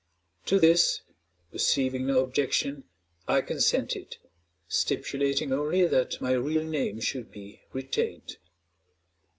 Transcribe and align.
_To 0.47 0.59
this, 0.59 1.01
perceiving 1.51 2.07
no 2.07 2.23
objection, 2.23 2.85
I 3.27 3.41
consented, 3.41 4.17
stipulating 4.67 5.53
only 5.53 5.85
that 5.85 6.19
my 6.19 6.31
real 6.31 6.63
name 6.63 6.99
should 7.01 7.29
be 7.31 7.61
retained. 7.71 8.37